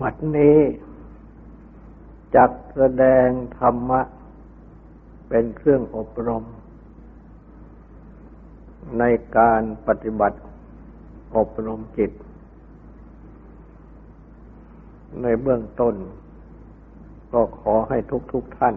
[0.00, 0.58] บัดนี้
[2.34, 4.00] จักแสดงธรรมะ
[5.28, 6.44] เป็นเครื่องอบรม
[8.98, 9.04] ใน
[9.36, 10.38] การปฏิบัติ
[11.36, 12.12] อบรมจิต
[15.22, 15.94] ในเบื้องต้น
[17.32, 17.98] ก็ขอให้
[18.32, 18.76] ทุกๆทท่าน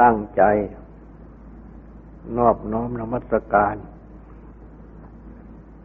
[0.00, 0.42] ตั้งใจ
[2.36, 3.76] นอบน้อมนมัสการ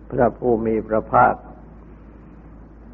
[0.09, 1.34] พระผู้มีพระภาค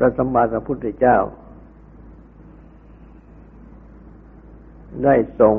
[0.00, 1.16] ระสัมมาสัมพุทธเจ้า
[5.04, 5.56] ได้ทรง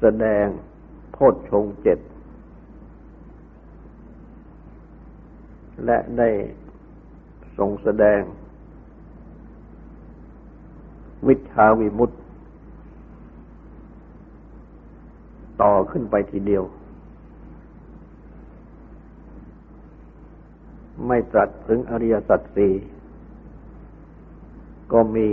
[0.00, 0.46] แสดง
[1.12, 1.98] โพชฌงเจ็ด
[5.86, 6.28] และได้
[7.56, 8.20] ทรงแสดง
[11.28, 12.14] วิชาวิมุตต
[15.62, 16.64] ต่อขึ้นไปทีเดียว
[21.06, 22.74] ไม่ตรัสถึงอริยสัจสี่
[24.92, 25.28] ก็มี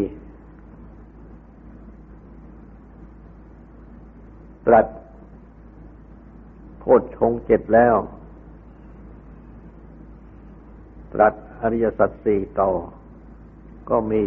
[4.66, 4.88] ตรัส
[6.80, 7.96] โพชฌงเจ็ดแล้ว
[11.14, 12.72] ตรัสอริยสัจสี่ต่อ
[13.90, 14.24] ก็มี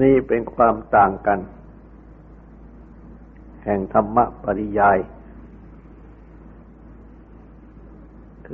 [0.00, 1.38] นี่เป็นความต่างกัน
[3.64, 4.98] แห่งธรรมปริยาย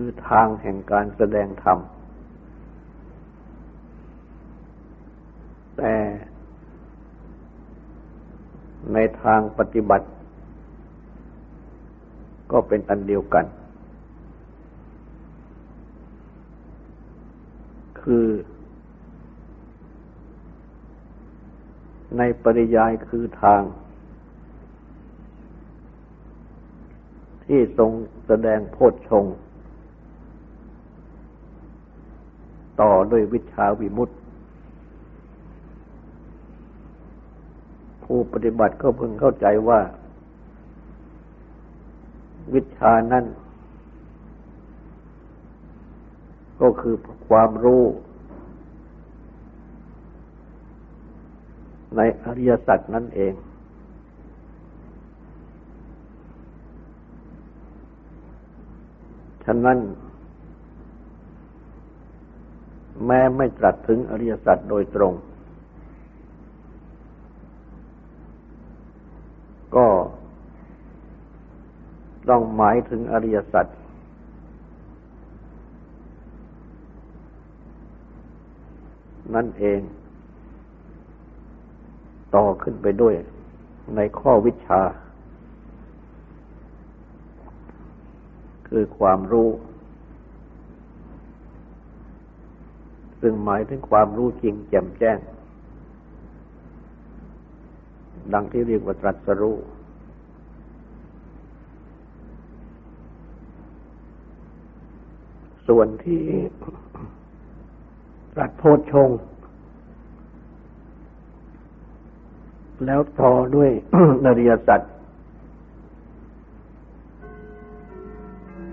[0.00, 1.78] คือทางแห่งการแสดงธรรม
[5.77, 5.95] แต่
[8.92, 10.06] ในทางปฏิบัติ
[12.52, 13.45] ก็เป็นอันเดียวกัน
[18.00, 18.27] คือ
[22.18, 23.62] ในปริยายคือทาง
[27.44, 27.90] ที่ทรง
[28.27, 29.36] แสดงโพชฌงค์
[32.80, 34.14] ต่อด้วยวิชาวิมุตติ
[38.05, 39.80] ผู้ปฏิบัติก็พึงเข้าใจว่า
[42.55, 43.24] วิชานั้น
[46.61, 46.94] ก็คือ
[47.28, 47.83] ความรู้
[51.96, 53.34] ในอริยสัจนั่นเอง
[59.44, 59.78] ฉะนั้น
[63.07, 65.13] แม้ไม่ตรัสถึงอริยสัจโดยตรง
[69.77, 69.86] ก็
[72.29, 73.67] ต้องหมายถึงอริยสัจ
[79.35, 79.80] นั่นเอง
[82.35, 83.15] ต่อขึ้นไปด้วย
[83.97, 84.80] ในข้อวิชา
[88.69, 89.48] คือความรู้
[93.20, 95.18] ซึ่งหมายถึงความรู้จริงแจ่มแจ้ง
[98.33, 99.56] ดังที่เรียกว่าตรัสรู้
[105.68, 106.23] ส่วนที่
[108.34, 109.11] ตรัสโพชฌง
[112.86, 113.70] แล้วต่อด้วย
[114.24, 114.92] นริยสัตว์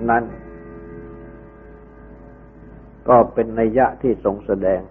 [0.09, 0.23] นั้น
[3.07, 4.81] ก็เป็นนัยยะที่ทรงแสดง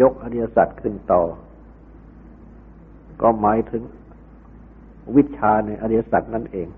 [0.00, 1.22] ยกอริยสัจขึ้นต่อ
[3.22, 3.82] ก็หมายถึง
[5.16, 6.68] วิชาในอริยสัจนั่นเอง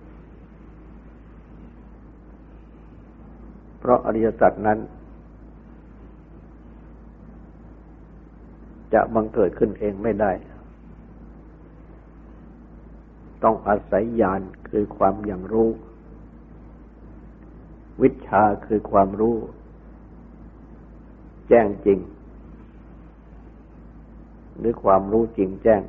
[3.79, 4.79] เพราะอริยสัจนั้น
[8.95, 10.33] จะบังเกิดขึ้นเองไม่ได้
[13.45, 15.69] ต้องอาศัยญาณคือความอย่างรู้
[18.03, 19.37] วิชาคือความรู้
[21.49, 21.99] แจ้งจริง
[24.59, 25.83] หรือความรู้จริงแจ้ง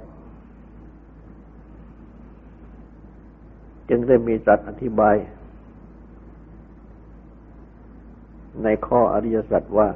[3.89, 5.15] จึงได้มีสัตว์อธิบาย
[8.63, 9.89] ในข้ออริยสัจว่า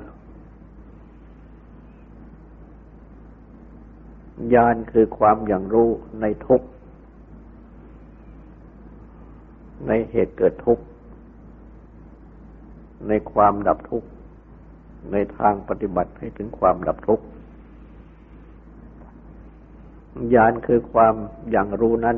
[4.54, 5.90] ญาณคือความอย่างรู้
[6.22, 6.62] ในทุก
[9.88, 10.84] ในเหตุเกิดทุกข์
[13.08, 14.08] ในความดับทุกข์
[15.12, 17.26] ในทางปฏิบัติให้ถึงความดับทุกข์
[20.34, 21.14] ญาณคือความ
[21.52, 22.18] อย่างรู้นั้น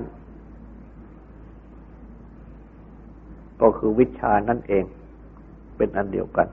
[3.61, 4.83] ก็คือวิชานั่นเอง
[5.77, 6.47] เป็นอันเดียวกัน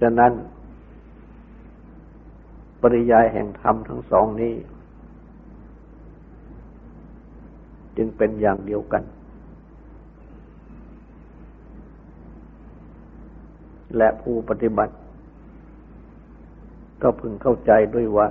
[0.00, 0.32] ฉะนั้น
[2.80, 4.54] ปริยายแห่งธรรมทั้งสองนี้
[7.96, 9.02] จึงเป็นอย่างเดียวกัน
[13.96, 14.94] และผู้ปฏิบัติ
[17.02, 18.28] ก็พึงเข้าใจด้วยว่า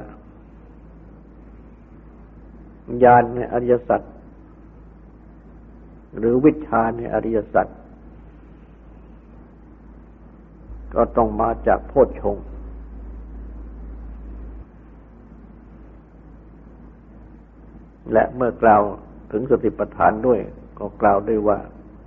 [3.03, 4.01] ญาณในอริยสัจ
[6.17, 7.67] หรือวิชาในอริยสัจ
[10.95, 12.37] ก็ต้องมาจากโพชฌง
[18.13, 18.81] และเมื่อกล่าว
[19.31, 20.39] ถึงสติปัฏฐานด้วย
[20.79, 21.57] ก็กล่าวด้วยว่า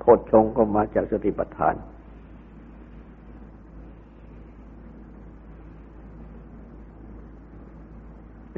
[0.00, 1.74] โพชฌงก็มาจากสติปัฏฐาน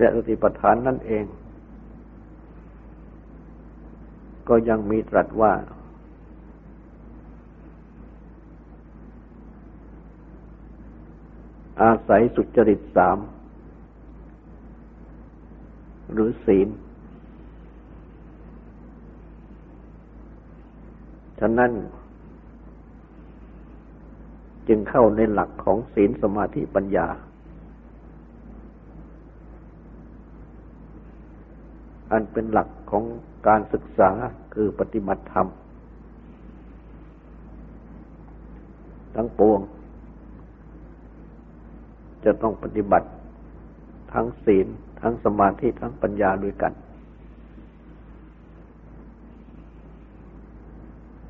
[0.00, 1.24] และสติปัฏฐานนั่นเอง
[4.48, 5.52] ก็ยังมีตรัสว่า
[11.82, 13.18] อาศัยสุจริตสาม
[16.12, 16.68] หรือศีล
[21.40, 21.72] ฉะนั้น
[24.68, 27.08] จึงเข้าในหลักของศีลสมาธิปัญญา
[32.12, 33.04] อันเป็นหลักของ
[33.48, 34.10] การศึกษา
[34.54, 35.46] คือปฏิบัติธรรม
[39.14, 39.60] ทั้งปวง
[42.24, 43.08] จะต้องปฏิบัติ
[44.12, 44.66] ทั้งศีล
[45.00, 46.72] ทั้งสมาธิ ทั้งปัญญาด้วยกัน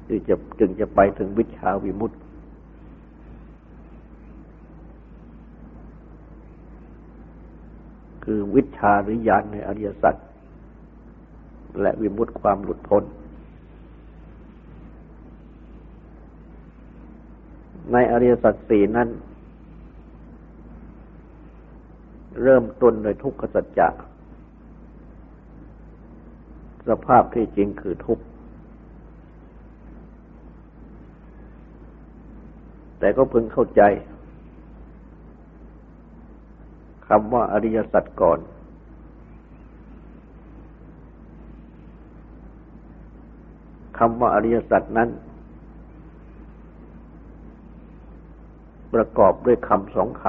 [0.09, 2.17] จึงจะจึงจะไปถึงวิชาวิมุตติ
[8.25, 10.15] คือวิชาหรือญาณในอริยสัจ
[11.81, 13.05] และวิมุตติความหลุดพ้น
[17.93, 19.09] ในอริยสัจสี่นั้น
[22.43, 23.89] เริ่มต้นโดยทุกขสัจจะ
[26.89, 28.25] สภาพที่จริงคือทุกข์
[32.99, 33.83] แต่ก็พึงเข้าใจ
[37.07, 38.39] คำว่าอริยสัจก่อน
[44.03, 45.09] คำว่าอริยสัจนั้น
[48.95, 50.25] ประกอบด้วยคำสองค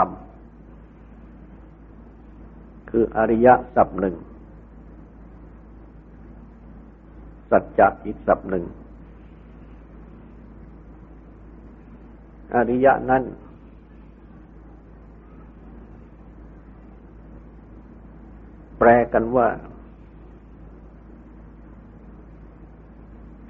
[1.22, 4.16] ำคืออริยสัพหนึ่ง
[7.50, 8.66] สัจจะอีกสัพหนึ่ง
[12.56, 13.24] อริยะนั้น
[18.78, 19.48] แปลกันว่า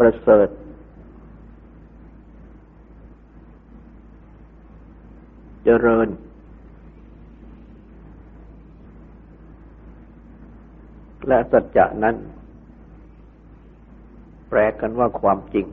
[0.06, 0.50] ประเสริฐ
[5.63, 6.07] เจริญ
[11.28, 12.16] และสัจจะนั้น
[14.49, 15.68] แปลกันว่าความจริง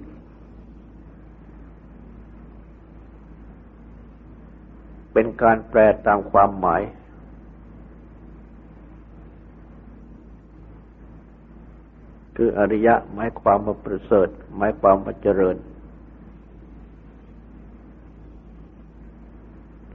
[5.12, 6.83] เป็นการแปลตามความหมาย
[12.40, 15.57] คืออริยะหมายความว่าประเสริฐหมายความว่าเจริญ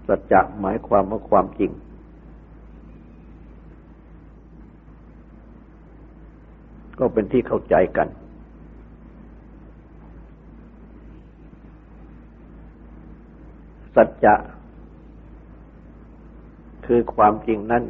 [0.07, 1.71] สัจจะหมายความว่าความจริง
[6.99, 8.07] ก็เป็นที่เข้าใจกัน
[13.95, 14.35] สัจจะ
[16.85, 17.83] คือความจริงนั้น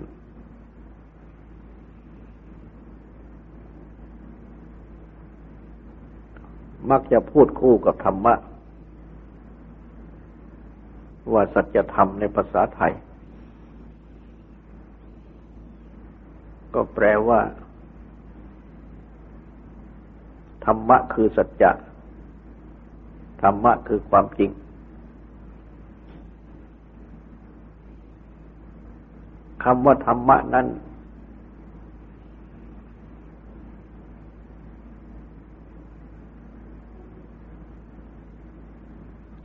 [6.90, 8.34] มักจะพูดคู่กับธรรมะ
[11.32, 12.94] ว่าสัจธรรมในภาษาไทย
[16.74, 17.40] ก็แปลว่า
[20.66, 21.72] ธรรมะคือสัจจะ
[23.42, 24.52] ธรรมะคือความจริง
[29.63, 30.68] คำว่าธรรมะนั้น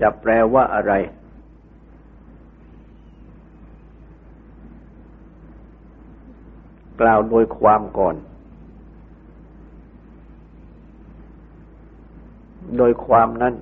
[0.01, 0.93] จะแปลว่าอะไร
[7.01, 8.17] กล่าวโดยความก่อน
[12.77, 13.55] โดยความนั้น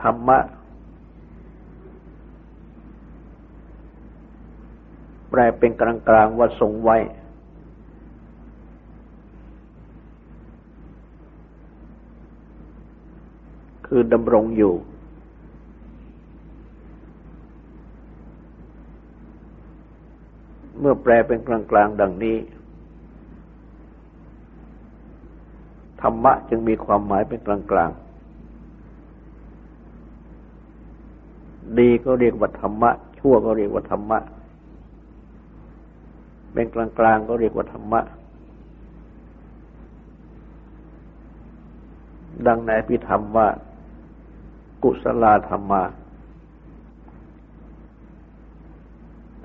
[0.00, 0.38] ธรรมะ
[5.30, 6.96] แปลเป็นกลางๆว่าทรงไว้
[13.92, 14.74] คือดำรงอยู่
[20.78, 22.36] เมื่อแปลเป็นกลางๆดังนี้
[26.02, 34.18] ธรรมะจึงมีความหมายเป็นกลางๆ ดีก็เรียกว่าธรรมะ ชั่วก็เรียกว่าธรรมะ
[36.52, 38.00] เป็นกลางๆก็เรียกว่าธรรมะ
[42.46, 43.48] ดังในพิธรรมว่า
[44.82, 45.82] กุศลธรรมะ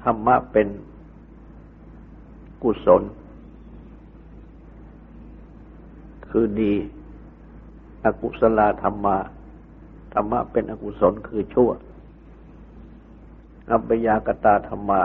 [0.04, 0.68] ธรรมะเป็น
[2.64, 3.04] กุศล
[6.30, 6.74] คือดี
[8.04, 9.18] อกุศลธรรมะ
[10.14, 11.70] ธรรมะเป็นอกุศลคือชั่ว
[13.72, 15.02] อัพยากตาธรรมะ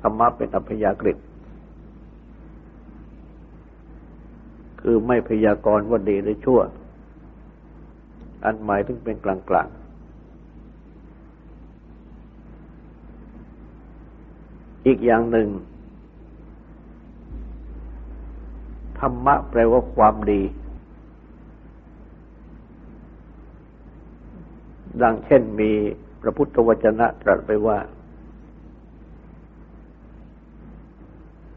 [0.00, 1.14] ธรรมะเป็นอัพยากฤิ
[4.80, 6.60] คือไม่พยากรณ์ว่าดีหรือชั่ว
[8.44, 9.68] อันหมายถึงเป็นกลางกลาง
[14.86, 15.48] อีกอย่างหนึ่ง
[18.98, 20.42] ธรรมะแปลว่าความดี
[25.02, 25.70] ดังเช่นมี
[26.20, 27.78] พระพุทธวจนะตรัสไปว่า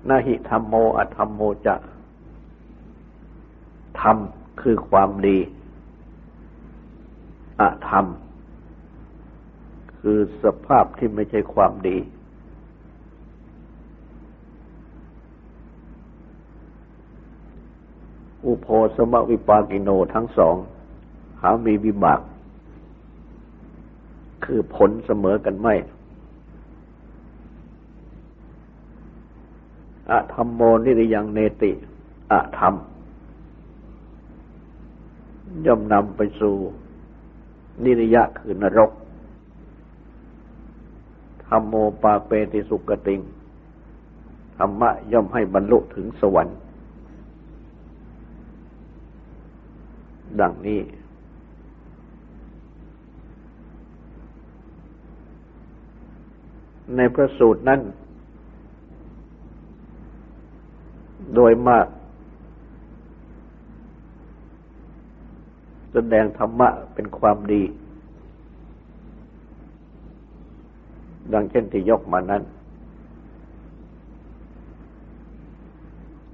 [0.09, 1.75] นาหิธรรมโมอธรรมโมจะ
[4.01, 4.17] ธรรม
[4.61, 5.37] คือความดี
[7.59, 8.05] อธรรม
[9.99, 11.97] คือสภาพที่ไม่ใช่ความดี
[18.45, 20.55] อุโพสมวิปากิโนทั้งสอง
[21.41, 22.19] หามีวิบาก
[24.43, 25.75] คือผลเสมอกันไม่
[30.09, 31.71] อะธรรมโมนิริยังเนติ
[32.31, 32.73] อะธรรม
[35.65, 36.55] ย่อมนำไปสู่
[37.83, 38.91] นิริยะคือนรก
[41.45, 43.19] ธรรมโมปาเปติสุกติง
[44.57, 46.57] ธรรมะย่อมให้บรรลุถึงสวรรค์
[50.39, 50.81] ดังนี้
[56.95, 57.79] ในพระสูตรนั้น
[61.35, 61.87] โดยมาก
[65.93, 67.63] แสดงธรรมะเป็นความดี
[71.33, 72.43] ดังเช่นที่ยกมานั้น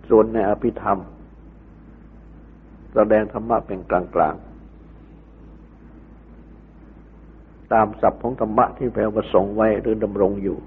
[0.09, 0.99] ส่วนในอภิธรรม
[2.93, 4.35] แสดงธรรมะเป็นกลางกลาง
[7.73, 10.57] ตามศัพท์ของธรรมะที่แปลว่าทรงไว้หรือดำรงอยู่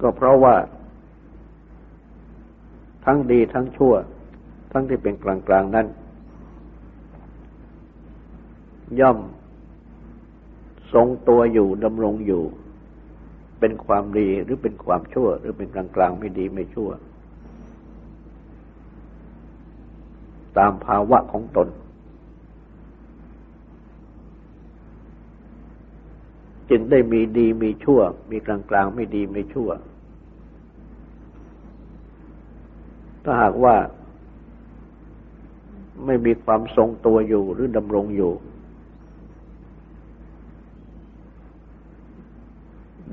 [0.00, 0.54] ก็เพราะว่า
[3.04, 3.94] ทั้งดีทั้งชั่ว
[4.72, 5.86] ทั้งที่เป็นกลางกลางนั้น
[9.00, 9.18] ย่อม
[10.92, 12.42] ทรงตัวอยู่ดำรงอยู่
[13.60, 16.90] เป็นความดีหรือเป็นความชั่ว หรือเป็นกลางกลางไม่ดีไม่ชั่ว
[20.58, 21.68] ตามภาวะของตน
[26.70, 29.70] จึงได้มีดีมีชั่ว มีกลางกลางไม่ดีไม่ชั่ว
[33.24, 33.76] ถ้าหากว่า
[36.04, 38.32] ไม่มีความทรงตัวอยู่หรือดำรงอยู่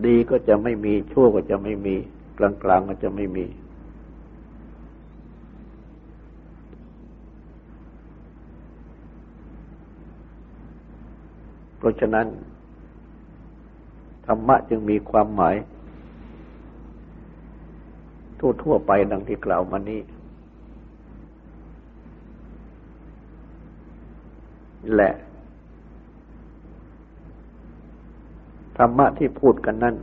[0.05, 1.95] ดีก็จะไม่มี ชั่วก็จะไม่มี
[2.37, 3.45] กลางกก็จะไม่มี
[11.77, 12.27] เพราะฉะนั้น
[14.25, 15.55] ธรรมะจึงมีความหมาย
[18.63, 20.01] ทั่วๆไปดังที่กล่าวมานี้
[24.95, 25.11] และ
[28.77, 29.95] ธรรมะที่พูดกันนั้น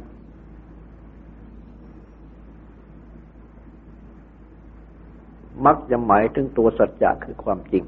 [5.66, 7.84] มักจะหมายถึงตัวสัจจะคือความจริง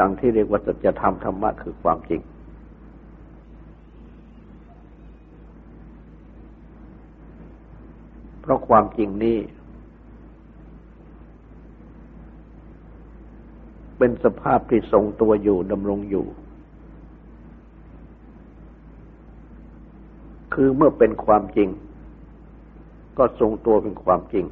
[0.00, 2.20] ดังที่เรียกว่าสัจธรรมธรรมะคือความจริง
[8.37, 9.38] เพ ราะความจริงนี้
[13.98, 16.26] เป็นสภาพที่ทรงตัวอยู่ดำรงอยู่
[20.54, 21.68] คือเมื่อเป็นความจริง
[23.18, 24.46] ก็ทรงตัวเป็นความจริง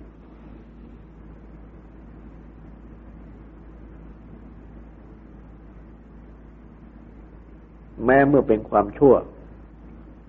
[8.05, 9.15] แม้เมื่อเป็นความชั่ว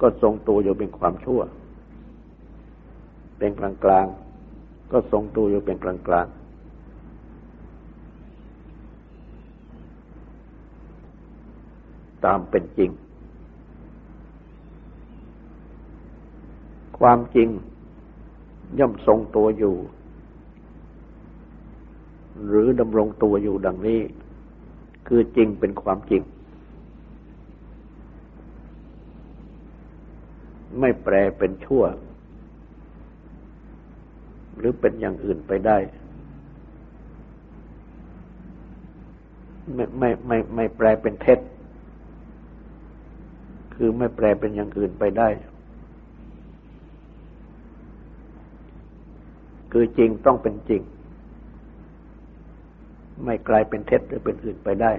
[0.01, 1.41] ก็ทรงตัวอยู่เป็นความชั่ว
[3.37, 4.05] เป็นกลางกลาง
[4.91, 6.27] ก็ทรงตัวอยู่เป็นกลางกลาง
[12.25, 12.91] ตามเป็นจริง
[16.99, 17.49] ความจริง
[18.79, 19.75] ย่อมทรงตัวอยู่
[22.47, 24.01] หรือดำรงตัวอยู่ดังนี้
[25.07, 26.21] คือจริงเป็นความจริง
[30.79, 31.83] ไม่แปลเป็นชั่ว
[34.57, 35.77] หรือเป็นอย่างอื่นไปได้
[39.73, 41.39] ไม่ไม่ไม่ไม่แปลเป็นเท็จ
[43.75, 45.29] คือไม่แปลเป็นอย่างอื่นไปได้
[49.71, 50.81] คือจริงต้องเป็นจริง
[53.23, 54.91] ไม่กลายเป็นเท็จหรือเป็นอื่นไปได้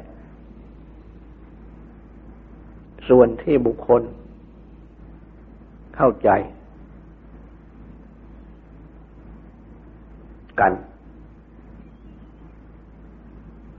[3.08, 4.02] ส่วนที่บุคคล
[5.96, 6.30] เข้าใจ
[10.60, 10.72] กัน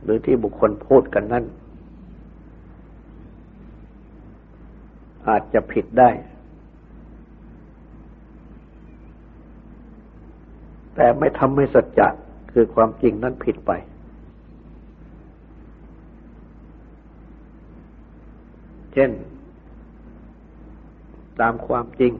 [0.03, 1.45] หรือที่บุคคลพูดกันนั้น
[5.27, 6.09] อาจจะผิดได้
[10.95, 12.07] แต่ไม่ทำให้สัจจะ
[12.51, 13.71] คือความจริงนั้นผิดไป
[18.93, 19.11] เช่น
[21.41, 22.13] ตามความจริง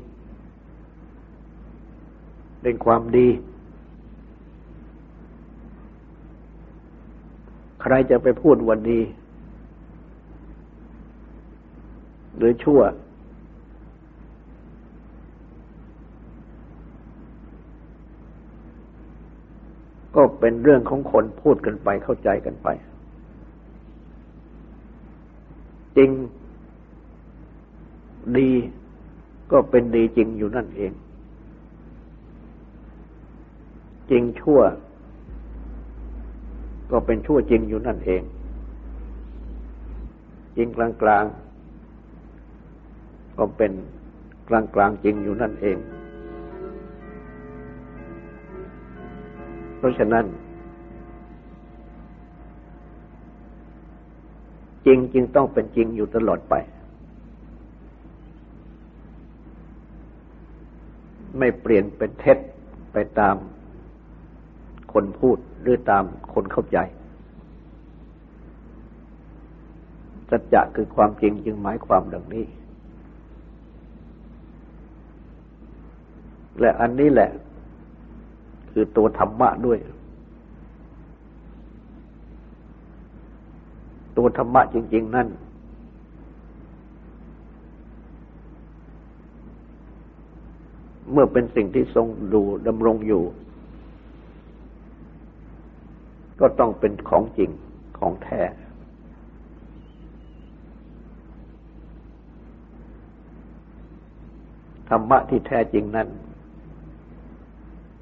[2.61, 3.27] เป็นความดี
[7.81, 8.99] ใครจะไปพูดวันดี
[12.37, 12.81] หรือชั่ว
[20.15, 22.67] ก็เป็นเรื่องของคนพูดกันไปเข้าใจกันไป
[25.97, 26.09] จริง
[28.37, 28.51] ดี
[29.51, 30.91] ก็เป็นดีจริงอยู่นั่นเอง
[34.09, 34.59] จริงชั่ว
[36.91, 38.21] ก็เป็นชั่วจริงอยู่นั่นเอง
[40.57, 43.71] จริงกลางๆก็เป็น
[44.47, 45.77] กลางกลางจริงอยู่นั่นเอง
[49.77, 50.25] เพราะฉะนั้น
[54.85, 56.55] จริงจริงต้องเป็นจริงอยู่ตลอดไป
[61.37, 62.37] ไม่เปลี่ยนเป็นเท็จ
[62.93, 63.35] ไปตาม
[64.93, 66.77] คนพูดหรือตามคนเข้าใจ
[70.29, 72.45] สัจจะคือความจริงจึงหมายความดังนี้
[76.59, 77.29] และอันนี้แหละ
[78.71, 79.79] คือตัวธรรมะด้วย
[84.17, 85.27] ตัวธรรมะจริง ๆ นั่น
[91.11, 93.23] เมื่อเป็นสิ่งที่ทรงดูดำรงอยู่
[96.39, 97.49] ก็ต้องเป็นของจริง
[97.97, 98.41] ของแท้
[104.89, 106.07] ธรรมะที่แท้จริงนั้น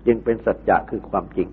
[0.05, 1.47] จึงเป็นสัจจะคือความจริง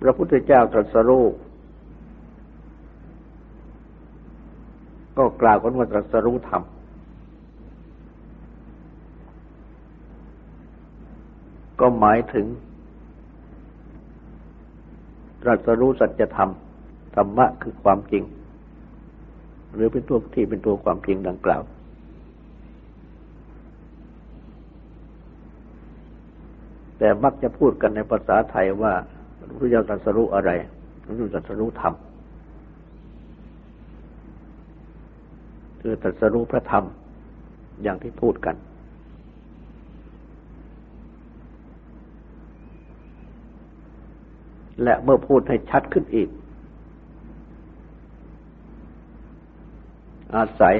[0.00, 1.24] พระพุทธเจ้าตรัสรู้
[5.16, 6.62] ก็กล่าวกันว่าตรัสรู้ธรรม
[12.00, 12.46] หมายถึง
[15.42, 16.50] ตรัสรู้สัจธรรม
[17.16, 18.24] ธรรมะคือความจริง
[19.74, 21.62] หรือเป็นตัวที่เป็นตัวความจริงดังกล่าว
[26.98, 28.92] แต่มักจะพูดกันในภาษาไทยว่า
[29.38, 30.50] พระพุทธเจ้าตรัสรู้อะไร
[31.04, 31.94] พระพุทธเจ้าตรัสรู้ธรรม
[35.80, 36.84] คือตรัสรู้พระธรรม
[37.82, 38.56] อย่างที่พูดกัน
[44.82, 46.28] และเมื่อพูดให้ชัดขึ้นอีก
[50.36, 50.76] อาศัย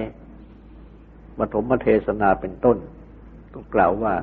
[1.39, 2.77] ปฐมเทศนาเป็นต้น
[3.55, 4.15] ก็กล่าวว่า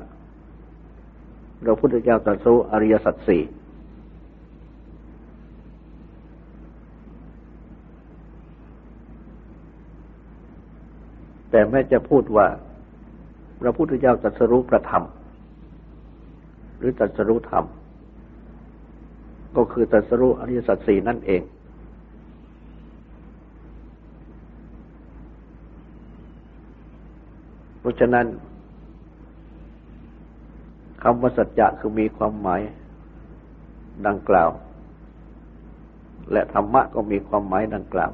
[1.64, 3.42] พระพุทธเจ้าตรัสรู้อริยสัจสี่
[11.50, 12.46] แต่แม้จะพูดว่า
[13.60, 15.04] พระพุทธเจ้าตรัสรู้ประธรรม
[16.78, 17.64] หรือตรัสรู้ธรรม
[19.56, 21.42] ก็คือตรัสรู้อริยสัจสี่นั่นเอง
[27.80, 28.26] เพราะฉะนั้น
[31.02, 32.60] คำว่าสัจจะคือมีความหมาย
[34.06, 34.50] ดังกล่าว
[36.32, 38.12] และธรรมะก็มีความหมายดังกล่าว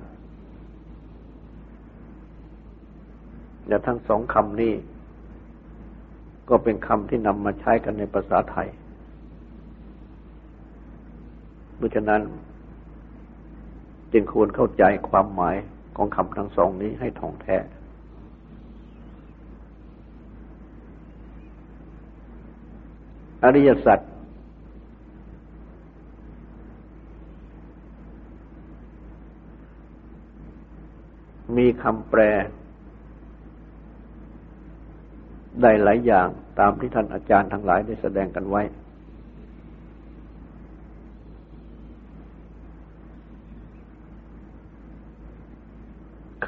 [3.69, 4.75] และทั้งสองคำนี้
[6.49, 8.69] ก็เป็นคำที่นำมาใช้กันในภาษาไทย
[11.77, 12.21] เพราะฉะนั้น
[14.13, 15.57] จึงควรเข้าใจความหมาย
[15.97, 17.57] ของคำทั้งสองนี้ให้ท่องแท้
[23.45, 24.01] อริยสัจ
[31.57, 32.21] มีคำแปล
[35.63, 38.63] ได้หลายอย่างตามที่ท่านอาจารย์ทั้งหลายได้แสดงกันไว้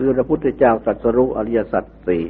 [0.01, 2.25] คือพระพุทธเจ้าสัสรุอริยสัจสี่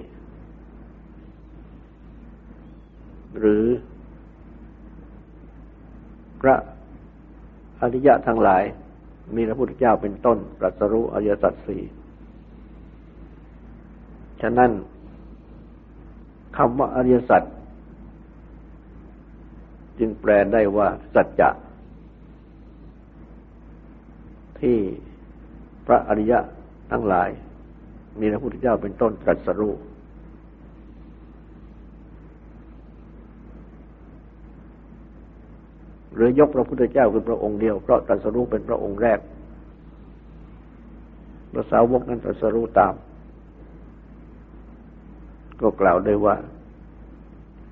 [3.39, 3.65] หรือ
[6.41, 6.57] พระ
[7.81, 8.63] อริยะทั้งหลาย
[9.37, 11.83] มีพระพุทธเจ้าเป็นต้นตรัสรู้อริยสัจสี่
[14.41, 14.71] ฉะนั้น
[16.57, 17.43] คำว่าอริยสัจ
[19.99, 21.51] จึงแปลได้ว่าสัจจะ
[24.61, 24.79] ที่
[25.87, 26.39] พระอริยะ
[26.93, 27.31] ทั้งหลาย
[28.21, 29.73] มีพระพุทธเจ้าเป็นต้นตรัสรู้
[36.15, 39.19] หรือยกพระพุทธเจ้าเป็นพระองค์เดียวเพราะตรัสรู้เป็นพระองค์แรก
[41.53, 42.95] พระสาวกนั้นตรัสรู้ตาม
[45.61, 46.37] ก็กล่าวได้ว่า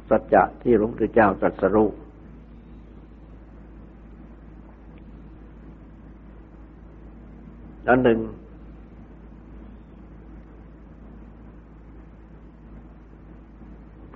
[0.09, 1.89] สัจจะที่หลวงปู่เจ้าตรัสรู้
[7.89, 8.19] อันหนึ่ง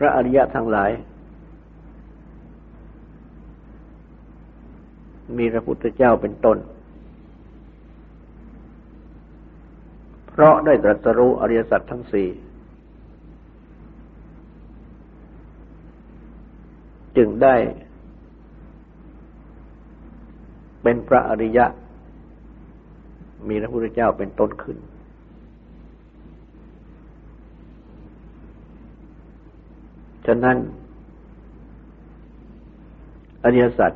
[0.02, 0.90] ระอริยะทั้งหลาย
[5.38, 6.58] มีพระพุทธเจ้าเป็นต้น
[10.30, 12.28] เพราะได้ตรัสรู้อริยสัจทั้งสี่
[17.16, 17.56] จึงได้
[20.82, 21.66] เป็นพระอริยะ
[23.48, 30.58] มีพระพุทธเจ้าเป็นต้นขึ้นะนั้น
[33.44, 33.92] อริยสัจ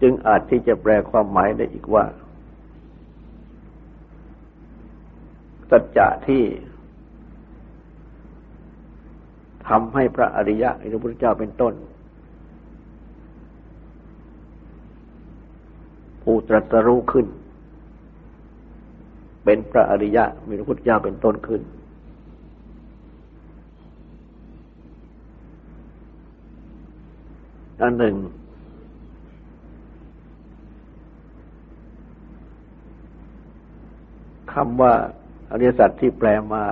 [0.00, 2.04] จึงอาจที่จะแปลความหมายได้อีกว่า
[5.70, 6.42] สัจจะที่
[9.68, 11.74] ทำให้พระอริยะพระพุทธเจ้าเป็นต้น
[16.22, 17.26] ผู้ตรัสรู้ขึ้น
[19.48, 21.62] เป็นพระอริยะมีพระพุทธเจ้าเป็นต้นขึ้น
[27.82, 28.14] อันหนึ่ง
[34.52, 34.92] คำว่า
[35.50, 36.62] อริยสัจที่แปลมา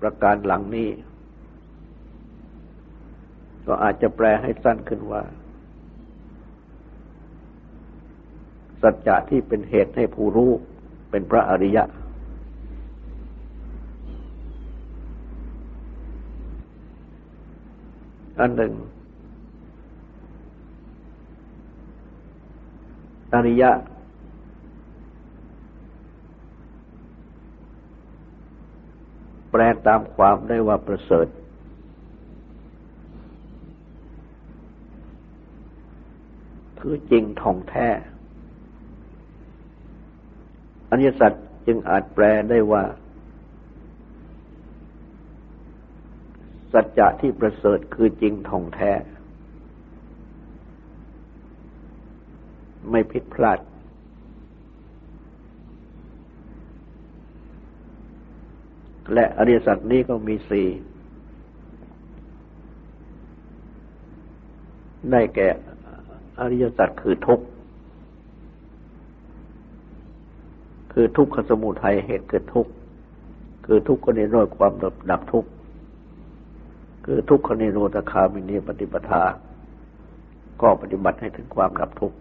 [0.00, 0.88] ประการหลังนี้
[3.66, 5.22] ก็อาจจะแปลให้สั้นขึ้นว่า
[8.82, 10.52] สัจจะที่เป็นเหตุให้ผู้รู้
[11.12, 11.84] เป็นพระอริยะ
[18.40, 18.72] อันหนึ่ง
[23.34, 23.70] อริยะ
[29.50, 31.28] แปลตามความได้ว่าประเสริฐ
[36.80, 37.88] คือจริงท่องแท้
[40.92, 41.32] อริยสัจ
[41.66, 42.84] จึงอาจแปลได้ว่า
[46.72, 48.92] สัจจะที่ประเสริฐคือจริงท่องแท้
[52.90, 53.58] ไม่ผิดพลาด
[59.14, 60.68] และอริยสัจนี้ก็มีสี่
[65.10, 65.48] ได้แก่
[66.40, 67.46] อริยสัจคือทุกข์
[70.92, 72.72] คือทุกขสมุทัยเหตุเกิดทุกข์
[73.66, 75.48] คือทุกข์ก็ในรธความดับดับทุกข์
[77.04, 79.22] คือทุกขในโรตคามินีปฏิปทา
[80.60, 82.16] ก็ปฏิบัติให้ถึงความดับทุกข์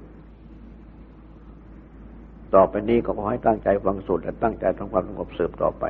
[2.54, 5.84] ต่อไปนี้ก็ขอให้ตั้งใจฟังสูตรและตั้งใจทำความสงบสืบต่อไป